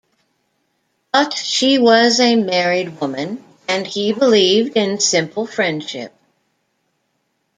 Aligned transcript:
But 1.13 1.31
she 1.35 1.77
was 1.77 2.19
a 2.19 2.35
married 2.35 2.99
woman, 2.99 3.43
and 3.67 3.85
he 3.85 4.13
believed 4.13 4.75
in 4.75 4.99
simple 4.99 5.45
friendship. 5.45 6.11